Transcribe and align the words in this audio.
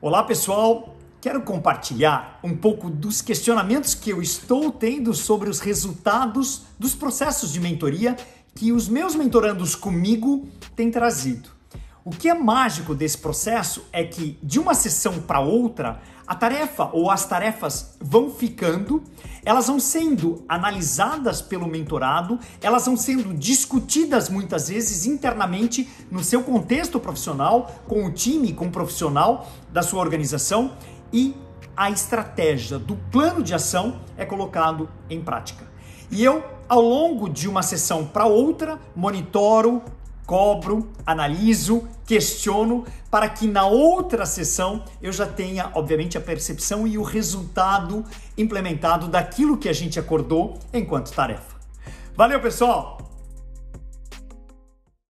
Olá 0.00 0.22
pessoal, 0.22 0.94
quero 1.20 1.42
compartilhar 1.42 2.38
um 2.44 2.56
pouco 2.56 2.88
dos 2.88 3.20
questionamentos 3.20 3.96
que 3.96 4.10
eu 4.10 4.22
estou 4.22 4.70
tendo 4.70 5.12
sobre 5.12 5.50
os 5.50 5.58
resultados 5.58 6.62
dos 6.78 6.94
processos 6.94 7.52
de 7.52 7.58
mentoria 7.58 8.16
que 8.54 8.70
os 8.70 8.88
meus 8.88 9.16
mentorandos 9.16 9.74
comigo 9.74 10.46
têm 10.76 10.88
trazido. 10.88 11.57
O 12.08 12.10
que 12.10 12.26
é 12.26 12.32
mágico 12.32 12.94
desse 12.94 13.18
processo 13.18 13.84
é 13.92 14.02
que 14.02 14.38
de 14.42 14.58
uma 14.58 14.72
sessão 14.72 15.20
para 15.20 15.40
outra, 15.40 16.00
a 16.26 16.34
tarefa 16.34 16.88
ou 16.90 17.10
as 17.10 17.26
tarefas 17.26 17.98
vão 18.00 18.30
ficando, 18.30 19.02
elas 19.44 19.66
vão 19.66 19.78
sendo 19.78 20.42
analisadas 20.48 21.42
pelo 21.42 21.68
mentorado, 21.68 22.40
elas 22.62 22.86
vão 22.86 22.96
sendo 22.96 23.34
discutidas 23.34 24.30
muitas 24.30 24.70
vezes 24.70 25.04
internamente 25.04 25.86
no 26.10 26.24
seu 26.24 26.42
contexto 26.42 26.98
profissional, 26.98 27.70
com 27.86 28.06
o 28.06 28.10
time, 28.10 28.54
com 28.54 28.68
o 28.68 28.72
profissional 28.72 29.46
da 29.70 29.82
sua 29.82 30.00
organização 30.00 30.72
e 31.12 31.36
a 31.76 31.90
estratégia 31.90 32.78
do 32.78 32.96
plano 33.12 33.42
de 33.42 33.52
ação 33.52 34.00
é 34.16 34.24
colocado 34.24 34.88
em 35.10 35.20
prática. 35.20 35.66
E 36.10 36.24
eu, 36.24 36.42
ao 36.66 36.80
longo 36.80 37.28
de 37.28 37.46
uma 37.46 37.62
sessão 37.62 38.06
para 38.06 38.24
outra, 38.24 38.80
monitoro, 38.96 39.82
cobro, 40.28 40.90
analiso, 41.06 41.88
questiono 42.06 42.84
para 43.10 43.30
que 43.30 43.46
na 43.46 43.64
outra 43.66 44.26
sessão 44.26 44.84
eu 45.00 45.10
já 45.10 45.26
tenha, 45.26 45.70
obviamente, 45.74 46.18
a 46.18 46.20
percepção 46.20 46.86
e 46.86 46.98
o 46.98 47.02
resultado 47.02 48.04
implementado 48.36 49.08
daquilo 49.08 49.56
que 49.56 49.70
a 49.70 49.72
gente 49.72 49.98
acordou 49.98 50.58
enquanto 50.70 51.12
tarefa. 51.12 51.56
Valeu, 52.14 52.38
pessoal! 52.40 53.07